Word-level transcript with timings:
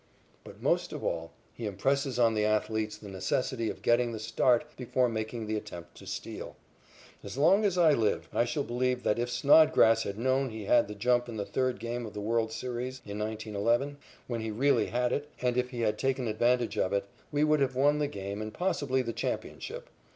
But 0.43 0.63
most 0.63 0.93
of 0.93 1.03
all 1.03 1.31
he 1.53 1.67
impresses 1.67 2.17
on 2.17 2.33
the 2.33 2.43
athletes 2.43 2.97
the 2.97 3.07
necessity 3.07 3.69
of 3.69 3.83
getting 3.83 4.13
the 4.13 4.19
start 4.19 4.65
before 4.75 5.07
making 5.07 5.45
the 5.45 5.55
attempt 5.55 5.93
to 5.97 6.07
steal. 6.07 6.55
As 7.23 7.37
long 7.37 7.63
as 7.65 7.77
I 7.77 7.93
live 7.93 8.27
I 8.33 8.43
shall 8.43 8.63
believe 8.63 9.03
that 9.03 9.19
if 9.19 9.29
Snodgrass 9.29 10.01
had 10.01 10.17
known 10.17 10.49
he 10.49 10.65
had 10.65 10.87
the 10.87 10.95
jump 10.95 11.29
in 11.29 11.37
the 11.37 11.45
third 11.45 11.79
game 11.79 12.07
of 12.07 12.15
the 12.15 12.19
world's 12.19 12.55
series 12.55 13.03
in 13.05 13.19
1911, 13.19 13.97
when 14.25 14.41
he 14.41 14.49
really 14.49 14.87
had 14.87 15.11
it, 15.13 15.29
and 15.39 15.55
if 15.55 15.69
he 15.69 15.81
had 15.81 15.99
taken 15.99 16.27
advantage 16.27 16.79
of 16.79 16.93
it, 16.93 17.05
we 17.31 17.43
would 17.43 17.59
have 17.59 17.75
won 17.75 17.99
the 17.99 18.07
game 18.07 18.41
and 18.41 18.55
possibly 18.55 19.03
the 19.03 19.13
championship. 19.13 19.87